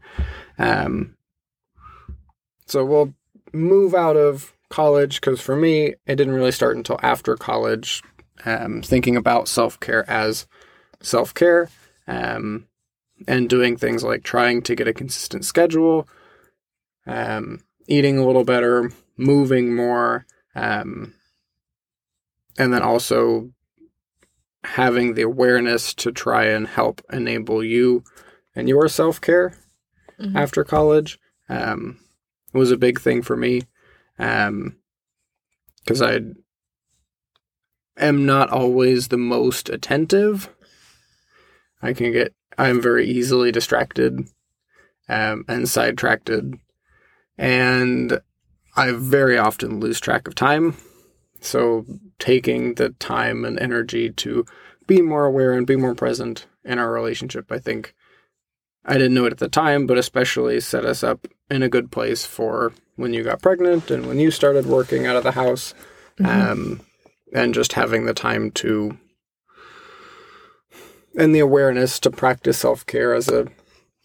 Um, 0.57 1.15
so 2.65 2.83
we'll 2.85 3.13
move 3.53 3.93
out 3.93 4.17
of 4.17 4.53
college 4.69 5.21
because 5.21 5.39
for 5.41 5.55
me, 5.55 5.95
it 6.05 6.15
didn't 6.15 6.33
really 6.33 6.51
start 6.51 6.75
until 6.75 6.99
after 7.01 7.35
college. 7.35 8.03
Um, 8.45 8.81
thinking 8.81 9.15
about 9.15 9.47
self 9.47 9.79
care 9.79 10.07
as 10.09 10.45
self 11.01 11.33
care, 11.33 11.69
um, 12.07 12.67
and 13.27 13.49
doing 13.49 13.75
things 13.77 14.03
like 14.03 14.23
trying 14.23 14.61
to 14.63 14.75
get 14.75 14.87
a 14.87 14.93
consistent 14.93 15.43
schedule, 15.43 16.07
um, 17.05 17.61
eating 17.87 18.17
a 18.17 18.25
little 18.25 18.43
better, 18.43 18.91
moving 19.17 19.75
more, 19.75 20.25
um, 20.55 21.13
and 22.57 22.71
then 22.71 22.81
also 22.83 23.51
having 24.63 25.13
the 25.13 25.21
awareness 25.21 25.93
to 25.95 26.11
try 26.11 26.45
and 26.45 26.67
help 26.67 27.01
enable 27.11 27.63
you 27.63 28.03
and 28.55 28.67
your 28.67 28.87
self 28.87 29.21
care 29.21 29.53
Mhm. 30.19 30.35
after 30.35 30.63
college 30.63 31.19
um, 31.49 31.99
was 32.53 32.71
a 32.71 32.77
big 32.77 32.99
thing 32.99 33.21
for 33.21 33.37
me 33.37 33.61
because 34.17 36.01
I 36.01 36.21
am 37.97 38.25
not 38.25 38.49
always 38.49 39.07
the 39.07 39.17
most 39.17 39.69
attentive. 39.69 40.49
I 41.81 41.93
can 41.93 42.11
get 42.11 42.33
I'm 42.57 42.81
very 42.81 43.07
easily 43.07 43.51
distracted 43.51 44.27
um, 45.07 45.45
and 45.47 45.69
sidetracked, 45.69 46.29
and 47.37 48.21
I 48.75 48.91
very 48.91 49.37
often 49.37 49.79
lose 49.79 49.99
track 49.99 50.27
of 50.27 50.35
time. 50.35 50.75
So 51.39 51.85
taking 52.17 52.75
the 52.75 52.89
time 52.89 53.45
and 53.45 53.59
energy 53.59 54.09
to 54.11 54.45
be 54.87 55.01
more 55.01 55.25
aware 55.25 55.53
and 55.53 55.67
be 55.67 55.75
more 55.75 55.93
present 55.93 56.47
in 56.63 56.79
our 56.79 56.91
relationship, 56.91 57.51
I 57.51 57.59
think 57.59 57.93
I 58.83 58.93
didn't 58.93 59.13
know 59.13 59.25
it 59.25 59.33
at 59.33 59.37
the 59.37 59.49
time, 59.49 59.85
but 59.85 59.97
especially 59.97 60.59
set 60.61 60.85
us 60.85 61.03
up 61.03 61.27
in 61.51 61.61
a 61.61 61.69
good 61.69 61.91
place 61.91 62.25
for 62.25 62.73
when 62.95 63.13
you 63.13 63.23
got 63.23 63.41
pregnant 63.41 63.91
and 63.91 64.07
when 64.07 64.19
you 64.19 64.31
started 64.31 64.65
working 64.65 65.05
out 65.05 65.15
of 65.15 65.23
the 65.23 65.33
house, 65.33 65.73
um, 66.23 66.81
and 67.33 67.53
just 67.53 67.73
having 67.73 68.05
the 68.05 68.13
time 68.13 68.51
to 68.51 68.97
and 71.17 71.33
the 71.33 71.39
awareness 71.39 71.99
to 71.99 72.11
practice 72.11 72.57
self 72.57 72.85
care 72.85 73.13
as 73.13 73.27
a 73.27 73.47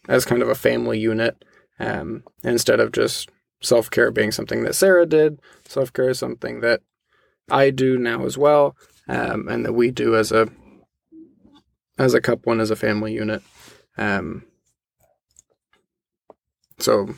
as 0.09 0.25
kind 0.25 0.43
of 0.43 0.49
a 0.49 0.55
family 0.55 0.99
unit, 0.99 1.45
um, 1.79 2.25
instead 2.43 2.81
of 2.81 2.93
just 2.93 3.31
self 3.61 3.91
care 3.91 4.11
being 4.11 4.33
something 4.33 4.65
that 4.65 4.75
Sarah 4.75 5.07
did. 5.07 5.41
Self 5.67 5.93
care 5.93 6.11
is 6.11 6.19
something 6.19 6.61
that 6.61 6.81
I 7.51 7.71
do 7.71 7.99
now 7.99 8.25
as 8.25 8.37
well, 8.37 8.77
um, 9.09 9.49
and 9.49 9.65
that 9.65 9.75
we 9.75 9.91
do 9.91 10.17
as 10.17 10.33
a 10.33 10.49
as 11.99 12.15
a 12.15 12.21
couple 12.21 12.53
and 12.53 12.61
as 12.61 12.71
a 12.71 12.77
family 12.77 13.13
unit. 13.13 13.43
Um, 13.97 14.45
so 16.79 17.15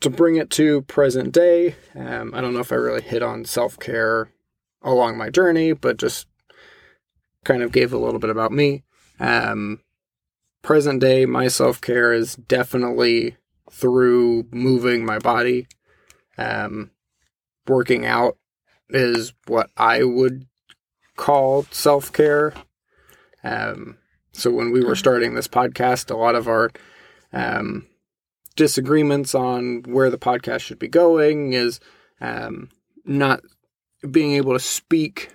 to 0.00 0.10
bring 0.10 0.36
it 0.36 0.50
to 0.50 0.82
present 0.82 1.32
day, 1.32 1.76
um, 1.94 2.32
I 2.34 2.40
don't 2.40 2.54
know 2.54 2.60
if 2.60 2.72
I 2.72 2.76
really 2.76 3.02
hit 3.02 3.22
on 3.22 3.44
self 3.44 3.78
care 3.78 4.30
along 4.82 5.16
my 5.16 5.30
journey, 5.30 5.72
but 5.72 5.96
just 5.96 6.26
kind 7.44 7.62
of 7.62 7.72
gave 7.72 7.92
a 7.92 7.98
little 7.98 8.20
bit 8.20 8.30
about 8.30 8.52
me. 8.52 8.84
Um, 9.18 9.80
present 10.62 11.00
day, 11.00 11.26
my 11.26 11.48
self 11.48 11.80
care 11.80 12.12
is 12.12 12.36
definitely 12.36 13.36
through 13.70 14.46
moving 14.50 15.04
my 15.04 15.18
body. 15.18 15.66
Um, 16.36 16.90
working 17.66 18.06
out 18.06 18.36
is 18.88 19.32
what 19.46 19.70
I 19.76 20.04
would 20.04 20.46
call 21.16 21.64
self 21.70 22.12
care. 22.12 22.54
Um, 23.42 23.98
so 24.32 24.50
when 24.50 24.70
we 24.70 24.84
were 24.84 24.94
starting 24.94 25.34
this 25.34 25.48
podcast, 25.48 26.10
a 26.10 26.16
lot 26.16 26.36
of 26.36 26.46
our 26.46 26.70
um, 27.32 27.87
disagreements 28.58 29.36
on 29.36 29.84
where 29.84 30.10
the 30.10 30.18
podcast 30.18 30.60
should 30.60 30.80
be 30.80 30.88
going 30.88 31.52
is 31.52 31.78
um, 32.20 32.68
not 33.04 33.40
being 34.10 34.32
able 34.32 34.52
to 34.52 34.58
speak 34.58 35.30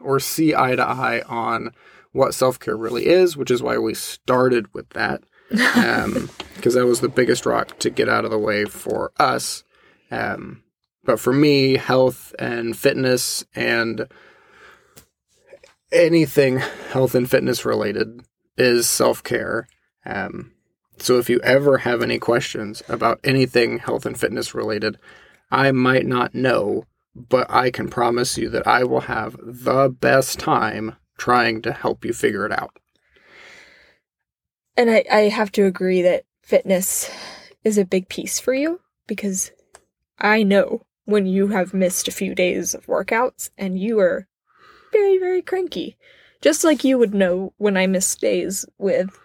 or 0.00 0.20
see 0.20 0.54
eye 0.54 0.76
to 0.76 0.82
eye 0.82 1.22
on 1.26 1.72
what 2.12 2.34
self 2.34 2.58
care 2.58 2.76
really 2.76 3.06
is, 3.06 3.36
which 3.36 3.50
is 3.50 3.62
why 3.62 3.76
we 3.76 3.92
started 3.92 4.72
with 4.72 4.88
that. 4.90 5.22
Because 6.58 6.74
that 6.74 6.86
was 6.86 7.00
the 7.00 7.08
biggest 7.08 7.46
rock 7.46 7.78
to 7.78 7.88
get 7.88 8.08
out 8.08 8.24
of 8.24 8.32
the 8.32 8.38
way 8.38 8.64
for 8.64 9.12
us. 9.16 9.62
Um, 10.10 10.64
but 11.04 11.20
for 11.20 11.32
me, 11.32 11.76
health 11.76 12.34
and 12.36 12.76
fitness 12.76 13.44
and 13.54 14.08
anything 15.92 16.58
health 16.90 17.14
and 17.14 17.30
fitness 17.30 17.64
related 17.64 18.22
is 18.56 18.88
self 18.88 19.22
care. 19.22 19.68
Um, 20.04 20.52
so 21.02 21.18
if 21.18 21.28
you 21.30 21.40
ever 21.40 21.78
have 21.78 22.02
any 22.02 22.18
questions 22.18 22.82
about 22.88 23.20
anything 23.24 23.78
health 23.78 24.06
and 24.06 24.18
fitness 24.18 24.54
related, 24.54 24.98
I 25.50 25.72
might 25.72 26.06
not 26.06 26.34
know, 26.34 26.84
but 27.14 27.50
I 27.50 27.70
can 27.70 27.88
promise 27.88 28.36
you 28.38 28.48
that 28.50 28.66
I 28.66 28.84
will 28.84 29.02
have 29.02 29.36
the 29.42 29.88
best 29.88 30.38
time 30.38 30.96
trying 31.16 31.62
to 31.62 31.72
help 31.72 32.04
you 32.04 32.12
figure 32.12 32.46
it 32.46 32.52
out. 32.52 32.78
And 34.76 34.90
I, 34.90 35.04
I 35.10 35.20
have 35.28 35.50
to 35.52 35.64
agree 35.64 36.02
that 36.02 36.24
fitness 36.42 37.10
is 37.64 37.78
a 37.78 37.84
big 37.84 38.08
piece 38.08 38.38
for 38.38 38.54
you 38.54 38.80
because 39.06 39.50
I 40.18 40.42
know 40.42 40.82
when 41.04 41.26
you 41.26 41.48
have 41.48 41.74
missed 41.74 42.06
a 42.06 42.12
few 42.12 42.34
days 42.34 42.74
of 42.74 42.86
workouts 42.86 43.50
and 43.58 43.78
you 43.78 43.98
are 43.98 44.28
very, 44.92 45.18
very 45.18 45.42
cranky. 45.42 45.96
Just 46.40 46.62
like 46.62 46.84
you 46.84 46.98
would 46.98 47.14
know 47.14 47.52
when 47.56 47.76
I 47.76 47.86
miss 47.86 48.14
days 48.14 48.64
with 48.78 49.18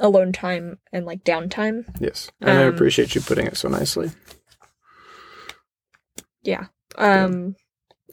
alone 0.00 0.32
time 0.32 0.78
and 0.92 1.06
like 1.06 1.24
downtime. 1.24 1.84
Yes. 2.00 2.30
And 2.40 2.50
I 2.58 2.64
Um, 2.64 2.74
appreciate 2.74 3.14
you 3.14 3.20
putting 3.20 3.46
it 3.46 3.56
so 3.56 3.68
nicely. 3.68 4.10
Yeah. 6.42 6.66
Um 6.96 7.56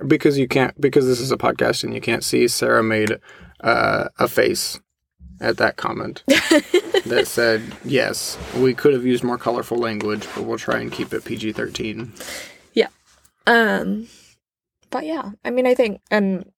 Because 0.07 0.37
you 0.37 0.47
can't, 0.47 0.79
because 0.79 1.05
this 1.05 1.19
is 1.19 1.31
a 1.31 1.37
podcast 1.37 1.83
and 1.83 1.93
you 1.93 2.01
can't 2.01 2.23
see, 2.23 2.47
Sarah 2.47 2.83
made 2.83 3.19
uh, 3.61 4.07
a 4.17 4.27
face 4.27 4.79
at 5.41 5.57
that 5.57 5.75
comment 5.77 6.23
that 6.27 7.23
said, 7.25 7.61
yes, 7.83 8.37
we 8.57 8.73
could 8.73 8.93
have 8.93 9.05
used 9.05 9.23
more 9.23 9.37
colorful 9.37 9.77
language, 9.77 10.25
but 10.35 10.43
we'll 10.43 10.57
try 10.57 10.79
and 10.79 10.91
keep 10.91 11.13
it 11.13 11.25
PG 11.25 11.53
13. 11.53 12.13
Yeah. 12.73 12.87
Um, 13.47 14.07
but 14.89 15.05
yeah, 15.05 15.31
I 15.43 15.49
mean, 15.49 15.65
I 15.67 15.75
think, 15.75 15.99
and 16.11 16.49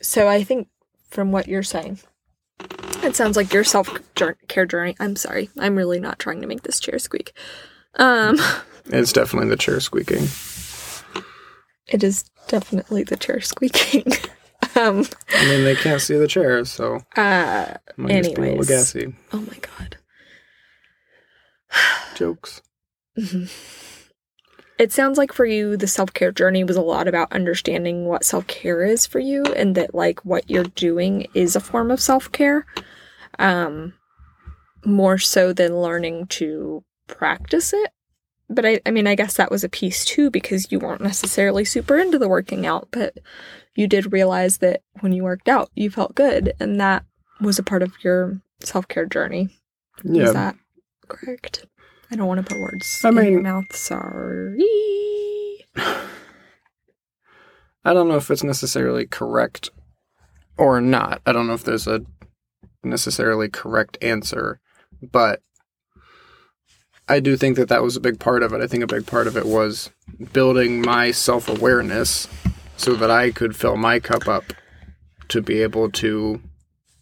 so 0.00 0.28
I 0.28 0.44
think 0.44 0.68
from 1.10 1.32
what 1.32 1.48
you're 1.48 1.62
saying, 1.64 1.98
It 3.06 3.14
sounds 3.16 3.36
like 3.36 3.52
your 3.52 3.64
self 3.64 3.88
care 4.48 4.66
journey. 4.66 4.96
I'm 5.00 5.16
sorry. 5.16 5.48
I'm 5.58 5.76
really 5.76 6.00
not 6.00 6.18
trying 6.18 6.40
to 6.42 6.46
make 6.46 6.62
this 6.62 6.80
chair 6.80 6.98
squeak. 6.98 7.32
Um, 7.94 8.38
It's 8.86 9.12
definitely 9.12 9.48
the 9.48 9.56
chair 9.56 9.80
squeaking. 9.80 10.28
it 11.88 12.02
is 12.04 12.24
definitely 12.48 13.04
the 13.04 13.16
chair 13.16 13.40
squeaking. 13.40 14.04
um, 14.76 15.06
I 15.30 15.44
mean, 15.46 15.64
they 15.64 15.76
can't 15.76 16.00
see 16.02 16.16
the 16.16 16.26
chair, 16.28 16.64
so 16.64 16.96
uh, 17.16 17.74
I'm 17.98 18.08
just 18.08 18.08
being 18.08 18.16
a 18.24 18.28
little 18.28 18.44
Anyways. 18.44 18.68
gassy. 18.68 19.14
oh 19.32 19.40
my 19.40 19.58
god. 19.60 19.96
Jokes. 22.16 22.60
It 24.78 24.92
sounds 24.92 25.16
like 25.16 25.32
for 25.32 25.46
you, 25.46 25.76
the 25.76 25.86
self 25.86 26.12
care 26.12 26.32
journey 26.32 26.64
was 26.64 26.76
a 26.76 26.82
lot 26.82 27.08
about 27.08 27.32
understanding 27.32 28.04
what 28.06 28.24
self 28.24 28.46
care 28.46 28.84
is 28.84 29.06
for 29.06 29.18
you 29.20 29.42
and 29.44 29.74
that, 29.74 29.94
like, 29.94 30.24
what 30.24 30.50
you're 30.50 30.64
doing 30.64 31.26
is 31.34 31.56
a 31.56 31.60
form 31.60 31.90
of 31.90 32.00
self 32.00 32.30
care. 32.32 32.66
Um, 33.38 33.94
more 34.84 35.18
so 35.18 35.52
than 35.52 35.80
learning 35.80 36.26
to 36.28 36.84
practice 37.08 37.72
it. 37.72 37.90
But 38.48 38.64
I, 38.64 38.80
I 38.86 38.92
mean, 38.92 39.06
I 39.08 39.16
guess 39.16 39.36
that 39.36 39.50
was 39.50 39.64
a 39.64 39.68
piece 39.68 40.04
too 40.04 40.30
because 40.30 40.70
you 40.70 40.78
weren't 40.78 41.00
necessarily 41.00 41.64
super 41.64 41.98
into 41.98 42.18
the 42.18 42.28
working 42.28 42.64
out, 42.64 42.88
but 42.92 43.18
you 43.74 43.88
did 43.88 44.12
realize 44.12 44.58
that 44.58 44.82
when 45.00 45.12
you 45.12 45.24
worked 45.24 45.48
out, 45.48 45.70
you 45.74 45.90
felt 45.90 46.14
good. 46.14 46.52
And 46.60 46.80
that 46.80 47.04
was 47.40 47.58
a 47.58 47.64
part 47.64 47.82
of 47.82 47.92
your 48.04 48.40
self 48.60 48.86
care 48.86 49.06
journey. 49.06 49.48
Yeah. 50.04 50.24
Is 50.24 50.32
that 50.34 50.56
correct? 51.08 51.66
I 52.10 52.16
don't 52.16 52.28
want 52.28 52.46
to 52.46 52.54
put 52.54 52.62
words 52.62 53.00
I 53.04 53.08
in 53.08 53.14
your 53.16 53.24
mean- 53.24 53.42
mouth. 53.42 53.74
Sorry. 53.74 54.64
I 57.84 57.92
don't 57.92 58.08
know 58.08 58.16
if 58.16 58.30
it's 58.30 58.44
necessarily 58.44 59.06
correct 59.06 59.70
or 60.56 60.80
not. 60.80 61.20
I 61.26 61.32
don't 61.32 61.46
know 61.46 61.54
if 61.54 61.64
there's 61.64 61.86
a 61.86 62.02
necessarily 62.86 63.48
correct 63.48 63.98
answer, 64.00 64.60
but 65.02 65.42
I 67.08 67.20
do 67.20 67.36
think 67.36 67.56
that 67.56 67.68
that 67.68 67.82
was 67.82 67.96
a 67.96 68.00
big 68.00 68.18
part 68.18 68.42
of 68.42 68.52
it. 68.52 68.60
I 68.60 68.66
think 68.66 68.82
a 68.82 68.88
big 68.88 69.06
part 69.06 69.26
of 69.26 69.36
it 69.36 69.46
was 69.46 69.90
building 70.32 70.82
my 70.82 71.10
self 71.10 71.48
awareness 71.48 72.26
so 72.76 72.94
that 72.94 73.10
I 73.10 73.30
could 73.30 73.56
fill 73.56 73.76
my 73.76 74.00
cup 74.00 74.26
up 74.26 74.44
to 75.28 75.40
be 75.40 75.62
able 75.62 75.90
to 75.90 76.40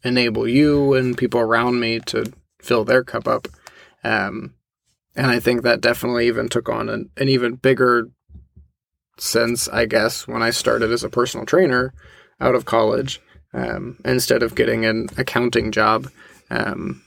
enable 0.03 0.47
you 0.47 0.95
and 0.95 1.17
people 1.17 1.41
around 1.41 1.81
me 1.81 2.01
to 2.01 2.33
fill 2.61 2.85
their 2.85 3.03
cup 3.03 3.27
up. 3.27 3.49
Um, 4.03 4.55
and 5.17 5.27
I 5.27 5.41
think 5.41 5.63
that 5.63 5.81
definitely 5.81 6.27
even 6.27 6.49
took 6.49 6.69
on 6.69 6.89
an, 6.89 7.11
an 7.17 7.29
even 7.29 7.55
bigger 7.55 8.11
sense, 9.19 9.69
I 9.69 9.87
guess, 9.87 10.27
when 10.27 10.43
I 10.43 10.51
started 10.51 10.91
as 10.91 11.05
a 11.05 11.09
personal 11.09 11.47
trainer 11.47 11.95
out 12.41 12.55
of 12.55 12.65
college, 12.65 13.21
um, 13.55 13.99
instead 14.05 14.43
of 14.43 14.55
getting 14.55 14.85
an 14.85 15.09
accounting 15.17 15.73
job, 15.73 16.11
um, 16.51 17.03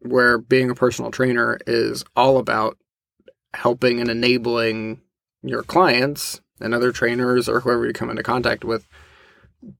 where 0.00 0.38
being 0.38 0.70
a 0.70 0.74
personal 0.74 1.10
trainer 1.10 1.58
is 1.66 2.04
all 2.14 2.38
about 2.38 2.76
helping 3.54 4.00
and 4.00 4.10
enabling 4.10 5.00
your 5.42 5.62
clients 5.62 6.40
and 6.60 6.74
other 6.74 6.92
trainers 6.92 7.48
or 7.48 7.60
whoever 7.60 7.86
you 7.86 7.92
come 7.92 8.10
into 8.10 8.22
contact 8.22 8.64
with 8.64 8.86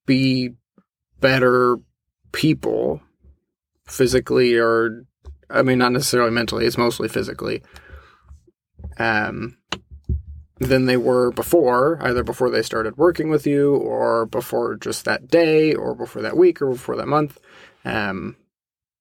be 0.07 0.51
better 1.21 1.77
people 2.33 3.01
physically 3.87 4.57
or 4.57 5.05
I 5.51 5.63
mean 5.63 5.79
not 5.79 5.93
necessarily 5.93 6.31
mentally, 6.31 6.67
it's 6.67 6.79
mostly 6.79 7.09
physically. 7.09 7.63
Um 8.99 9.59
than 10.59 10.87
they 10.87 10.97
were 10.97 11.33
before, 11.33 11.99
either 12.01 12.23
before 12.23 12.51
they 12.51 12.63
started 12.63 12.97
working 12.97 13.29
with 13.29 13.47
you 13.47 13.75
or 13.75 14.27
before 14.27 14.77
just 14.77 15.05
that 15.05 15.29
day 15.29 15.75
or 15.75 15.95
before 15.95 16.23
that 16.23 16.37
week 16.37 16.63
or 16.63 16.71
before 16.71 16.97
that 16.97 17.09
month. 17.09 17.39
Um 17.85 18.37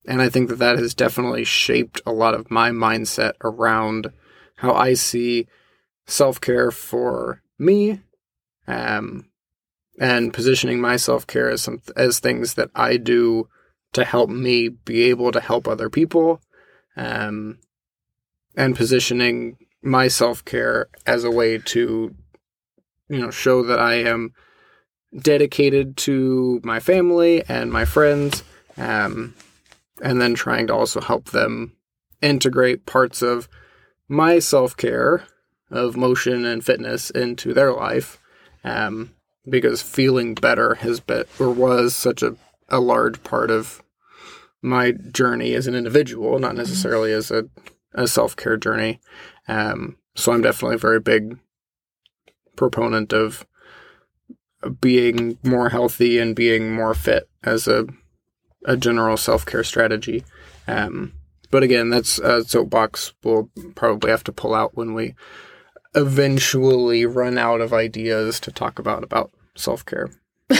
and 0.05 0.21
I 0.21 0.27
think 0.29 0.49
that 0.49 0.59
that 0.59 0.77
has 0.77 0.93
definitely 0.93 1.45
shaped 1.45 2.01
a 2.05 2.11
lot 2.11 2.33
of 2.33 2.51
my 2.51 2.71
mindset 2.71 3.33
around 3.41 4.11
how 4.57 4.73
I 4.73 4.95
see 4.95 5.47
self-care 6.07 6.71
for 6.71 7.41
me 7.59 8.01
um 8.67 9.29
and 9.99 10.33
positioning 10.33 10.81
my 10.81 10.95
self-care 10.95 11.49
as 11.51 11.61
some 11.61 11.81
as 11.95 12.19
things 12.19 12.55
that 12.55 12.71
I 12.73 12.97
do 12.97 13.47
to 13.93 14.03
help 14.03 14.29
me 14.29 14.69
be 14.69 15.03
able 15.03 15.31
to 15.31 15.39
help 15.39 15.67
other 15.67 15.89
people 15.89 16.41
um 16.97 17.59
and 18.57 18.75
positioning 18.75 19.57
my 19.83 20.07
self-care 20.07 20.87
as 21.05 21.23
a 21.23 21.31
way 21.31 21.57
to 21.57 22.15
you 23.09 23.19
know 23.19 23.29
show 23.29 23.63
that 23.63 23.79
I 23.79 23.95
am 23.95 24.33
dedicated 25.19 25.97
to 25.97 26.59
my 26.63 26.79
family 26.79 27.43
and 27.47 27.71
my 27.71 27.85
friends 27.85 28.43
um 28.77 29.35
and 30.01 30.19
then 30.19 30.33
trying 30.33 30.67
to 30.67 30.73
also 30.73 30.99
help 31.01 31.29
them 31.29 31.75
integrate 32.21 32.85
parts 32.85 33.21
of 33.21 33.47
my 34.07 34.39
self-care 34.39 35.23
of 35.69 35.97
motion 35.97 36.45
and 36.45 36.65
fitness 36.65 37.09
into 37.09 37.53
their 37.53 37.73
life 37.73 38.19
um 38.63 39.11
because 39.47 39.81
feeling 39.81 40.33
better 40.33 40.75
has 40.75 40.99
been 40.99 41.25
or 41.39 41.49
was 41.49 41.95
such 41.95 42.23
a, 42.23 42.35
a 42.69 42.79
large 42.79 43.21
part 43.23 43.51
of 43.51 43.83
my 44.61 44.91
journey 44.91 45.53
as 45.53 45.67
an 45.67 45.75
individual, 45.75 46.39
not 46.39 46.55
necessarily 46.55 47.11
as 47.11 47.29
a, 47.29 47.45
a 47.93 48.07
self 48.07 48.35
care 48.35 48.57
journey. 48.57 48.99
Um, 49.47 49.97
so 50.15 50.31
I'm 50.31 50.41
definitely 50.41 50.75
a 50.75 50.79
very 50.79 50.99
big 50.99 51.37
proponent 52.55 53.13
of 53.13 53.45
being 54.79 55.37
more 55.43 55.69
healthy 55.69 56.19
and 56.19 56.35
being 56.35 56.73
more 56.73 56.93
fit 56.93 57.29
as 57.43 57.67
a 57.67 57.85
a 58.65 58.77
general 58.77 59.17
self 59.17 59.45
care 59.45 59.63
strategy. 59.63 60.23
Um, 60.67 61.13
but 61.51 61.63
again, 61.63 61.89
that's 61.89 62.17
a 62.19 62.43
soapbox 62.45 63.13
we'll 63.23 63.49
probably 63.75 64.09
have 64.09 64.23
to 64.25 64.31
pull 64.31 64.53
out 64.53 64.75
when 64.75 64.93
we 64.93 65.15
eventually 65.95 67.05
run 67.05 67.37
out 67.37 67.61
of 67.61 67.73
ideas 67.73 68.39
to 68.39 68.51
talk 68.51 68.79
about 68.79 69.03
about 69.03 69.31
self 69.55 69.85
care. 69.85 70.09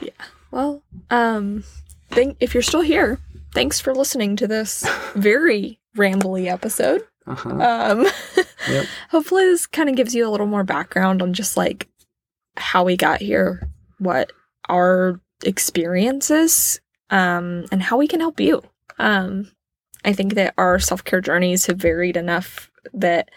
Yeah. 0.00 0.10
Well, 0.50 0.82
um, 1.10 1.64
thank 2.10 2.36
if 2.40 2.54
you're 2.54 2.62
still 2.62 2.80
here, 2.80 3.18
thanks 3.54 3.80
for 3.80 3.94
listening 3.94 4.36
to 4.36 4.46
this 4.46 4.84
very 5.14 5.80
rambly 5.96 6.46
episode. 6.46 7.02
Uh-huh. 7.26 7.50
Um, 7.50 8.06
Yep. 8.68 8.86
hopefully 9.10 9.44
this 9.44 9.66
kind 9.66 9.88
of 9.90 9.96
gives 9.96 10.14
you 10.14 10.26
a 10.26 10.30
little 10.30 10.46
more 10.46 10.64
background 10.64 11.20
on 11.20 11.34
just 11.34 11.56
like 11.56 11.88
how 12.56 12.84
we 12.84 12.96
got 12.96 13.20
here, 13.20 13.68
what 13.98 14.32
our 14.68 15.20
experiences, 15.44 16.80
um, 17.10 17.64
and 17.70 17.82
how 17.82 17.96
we 17.96 18.08
can 18.08 18.20
help 18.20 18.40
you. 18.40 18.62
Um, 18.98 19.50
I 20.04 20.12
think 20.12 20.34
that 20.34 20.54
our 20.58 20.78
self 20.78 21.04
care 21.04 21.20
journeys 21.20 21.66
have 21.66 21.78
varied 21.78 22.16
enough 22.16 22.70
that 22.92 23.30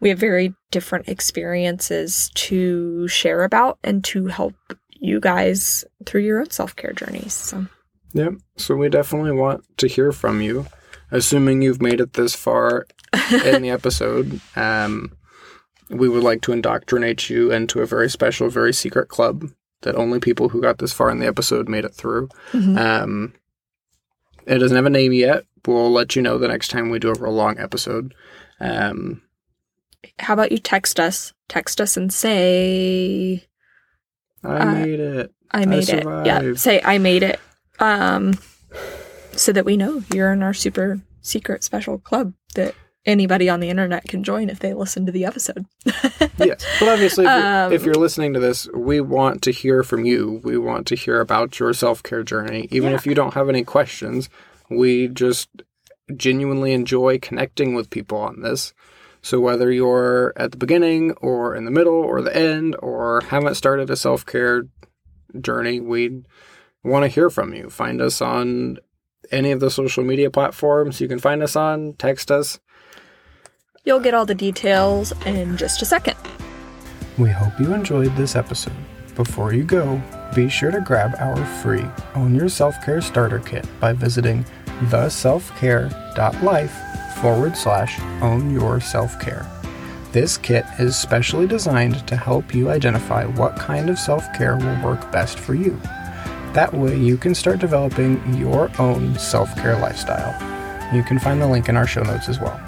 we 0.00 0.08
have 0.10 0.18
very 0.18 0.54
different 0.70 1.08
experiences 1.08 2.30
to 2.34 3.08
share 3.08 3.44
about 3.44 3.78
and 3.84 4.04
to 4.04 4.26
help 4.26 4.54
you 4.90 5.20
guys 5.20 5.84
through 6.06 6.22
your 6.22 6.40
own 6.40 6.50
self 6.50 6.76
care 6.76 6.92
journeys. 6.92 7.32
So, 7.32 7.66
Yep. 8.12 8.34
So 8.56 8.76
we 8.76 8.88
definitely 8.88 9.32
want 9.32 9.64
to 9.78 9.88
hear 9.88 10.12
from 10.12 10.40
you. 10.40 10.66
Assuming 11.14 11.62
you've 11.62 11.80
made 11.80 12.00
it 12.00 12.14
this 12.14 12.34
far 12.34 12.86
in 13.44 13.62
the 13.62 13.70
episode, 13.70 14.40
um, 14.56 15.12
we 15.88 16.08
would 16.08 16.22
like 16.24 16.40
to 16.42 16.52
indoctrinate 16.52 17.30
you 17.30 17.52
into 17.52 17.80
a 17.80 17.86
very 17.86 18.10
special, 18.10 18.48
very 18.48 18.72
secret 18.72 19.08
club 19.08 19.50
that 19.82 19.94
only 19.94 20.18
people 20.18 20.48
who 20.48 20.60
got 20.60 20.78
this 20.78 20.92
far 20.92 21.10
in 21.10 21.20
the 21.20 21.26
episode 21.26 21.68
made 21.68 21.84
it 21.84 21.94
through. 21.94 22.28
Mhm. 22.52 22.78
Um, 22.78 23.34
it 24.46 24.58
doesn't 24.58 24.74
have 24.76 24.86
a 24.86 24.90
name 24.90 25.12
yet. 25.12 25.44
We'll 25.66 25.90
let 25.92 26.16
you 26.16 26.22
know 26.22 26.36
the 26.36 26.48
next 26.48 26.68
time 26.68 26.90
we 26.90 26.98
do 26.98 27.10
a 27.10 27.14
real 27.14 27.32
long 27.32 27.58
episode. 27.58 28.12
Um, 28.60 29.22
how 30.18 30.34
about 30.34 30.52
you 30.52 30.58
text 30.58 30.98
us? 30.98 31.32
Text 31.48 31.80
us 31.80 31.96
and 31.96 32.12
say, 32.12 33.46
I 34.42 34.56
Uh, 34.58 34.64
made 34.74 35.00
it. 35.00 35.32
I 35.50 35.64
made 35.66 35.88
it. 35.88 36.04
Yeah, 36.04 36.54
say 36.54 36.80
I 36.84 36.98
made 36.98 37.22
it. 37.22 37.38
Um, 37.78 38.34
so 39.36 39.52
that 39.52 39.64
we 39.64 39.76
know 39.76 40.02
you're 40.12 40.32
in 40.32 40.42
our 40.42 40.54
super 40.54 41.00
secret 41.22 41.64
special 41.64 41.98
club 41.98 42.32
that 42.54 42.74
anybody 43.06 43.48
on 43.48 43.60
the 43.60 43.68
internet 43.68 44.04
can 44.04 44.24
join 44.24 44.48
if 44.48 44.60
they 44.60 44.72
listen 44.74 45.04
to 45.06 45.12
the 45.12 45.24
episode. 45.24 45.66
yes, 45.84 46.64
but 46.80 46.88
obviously, 46.88 47.24
if, 47.24 47.30
you're, 47.30 47.46
Um, 47.66 47.72
if 47.72 47.84
you're 47.84 47.94
listening 47.94 48.32
to 48.34 48.40
this, 48.40 48.68
we 48.74 49.00
want 49.00 49.42
to 49.42 49.50
hear 49.50 49.82
from 49.82 50.04
you. 50.04 50.40
We 50.44 50.56
want 50.56 50.86
to 50.88 50.94
hear 50.96 51.20
about 51.20 51.58
your 51.58 51.72
self 51.74 52.02
care 52.02 52.22
journey. 52.22 52.68
Even 52.70 52.90
Yeah. 52.90 52.96
if 52.96 53.06
you 53.06 53.14
don't 53.14 53.34
have 53.34 53.48
any 53.48 53.64
questions, 53.64 54.28
we 54.70 55.08
just 55.08 55.48
genuinely 56.16 56.72
enjoy 56.72 57.18
connecting 57.18 57.74
with 57.74 57.90
people 57.90 58.18
on 58.18 58.40
this. 58.42 58.72
So 59.22 59.40
whether 59.40 59.70
you're 59.72 60.32
at 60.36 60.52
the 60.52 60.58
beginning 60.58 61.12
or 61.12 61.54
in 61.54 61.64
the 61.64 61.70
middle 61.70 61.94
or 61.94 62.20
the 62.20 62.34
end 62.36 62.76
or 62.80 63.22
haven't 63.22 63.54
started 63.54 63.88
a 63.90 63.96
self 63.96 64.24
care 64.26 64.64
journey, 65.40 65.80
we 65.80 66.22
want 66.82 67.04
to 67.04 67.08
hear 67.08 67.30
from 67.30 67.54
you. 67.54 67.70
Find 67.70 68.00
us 68.02 68.20
on 68.20 68.78
any 69.30 69.50
of 69.50 69.60
the 69.60 69.70
social 69.70 70.04
media 70.04 70.30
platforms 70.30 71.00
you 71.00 71.08
can 71.08 71.18
find 71.18 71.42
us 71.42 71.56
on. 71.56 71.94
Text 71.94 72.30
us. 72.30 72.60
You'll 73.84 74.00
get 74.00 74.14
all 74.14 74.26
the 74.26 74.34
details 74.34 75.12
in 75.26 75.56
just 75.56 75.82
a 75.82 75.84
second. 75.84 76.16
We 77.18 77.30
hope 77.30 77.58
you 77.60 77.74
enjoyed 77.74 78.16
this 78.16 78.34
episode. 78.34 78.72
Before 79.14 79.52
you 79.52 79.62
go, 79.62 80.02
be 80.34 80.48
sure 80.48 80.70
to 80.70 80.80
grab 80.80 81.14
our 81.18 81.44
free 81.62 81.86
Own 82.14 82.34
Your 82.34 82.48
Self 82.48 82.82
Care 82.84 83.00
Starter 83.00 83.38
Kit 83.38 83.66
by 83.78 83.92
visiting 83.92 84.44
theselfcare.life 84.88 87.20
forward 87.20 87.56
slash 87.56 88.00
own 88.20 88.52
your 88.52 88.80
self 88.80 89.18
care. 89.20 89.46
This 90.12 90.36
kit 90.36 90.64
is 90.78 90.96
specially 90.96 91.46
designed 91.46 92.06
to 92.06 92.16
help 92.16 92.54
you 92.54 92.70
identify 92.70 93.24
what 93.24 93.56
kind 93.56 93.88
of 93.88 93.98
self 93.98 94.32
care 94.32 94.56
will 94.56 94.82
work 94.82 95.10
best 95.12 95.38
for 95.38 95.54
you. 95.54 95.80
That 96.54 96.72
way, 96.72 96.96
you 96.96 97.16
can 97.16 97.34
start 97.34 97.58
developing 97.58 98.22
your 98.36 98.70
own 98.78 99.18
self 99.18 99.52
care 99.56 99.76
lifestyle. 99.76 100.32
You 100.94 101.02
can 101.02 101.18
find 101.18 101.42
the 101.42 101.48
link 101.48 101.68
in 101.68 101.76
our 101.76 101.86
show 101.86 102.04
notes 102.04 102.28
as 102.28 102.38
well. 102.38 102.60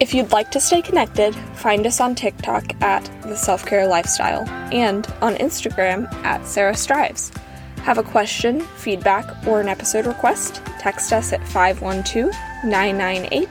If 0.00 0.12
you'd 0.12 0.32
like 0.32 0.50
to 0.50 0.60
stay 0.60 0.82
connected, 0.82 1.34
find 1.54 1.86
us 1.86 1.98
on 1.98 2.14
TikTok 2.14 2.82
at 2.82 3.10
The 3.22 3.34
Self 3.34 3.64
Care 3.64 3.86
Lifestyle 3.86 4.46
and 4.70 5.06
on 5.22 5.34
Instagram 5.36 6.12
at 6.24 6.46
Sarah 6.46 6.76
Strives. 6.76 7.32
Have 7.78 7.96
a 7.96 8.02
question, 8.02 8.60
feedback, 8.60 9.46
or 9.46 9.62
an 9.62 9.68
episode 9.68 10.04
request? 10.04 10.56
Text 10.78 11.14
us 11.14 11.32
at 11.32 11.42
512 11.48 12.30
998 12.64 13.48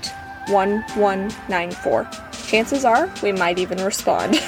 1194. 0.53 2.09
Chances 2.45 2.85
are 2.85 3.11
we 3.23 3.31
might 3.31 3.57
even 3.57 3.83
respond. 3.83 4.35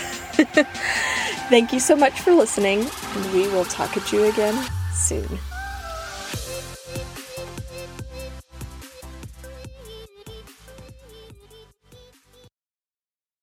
Thank 1.50 1.74
you 1.74 1.80
so 1.80 1.96
much 1.96 2.22
for 2.22 2.34
listening, 2.34 2.82
and 3.16 3.34
we 3.34 3.48
will 3.48 3.66
talk 3.66 3.98
at 3.98 4.14
you 4.14 4.26
again 4.26 4.64
soon. 4.98 5.57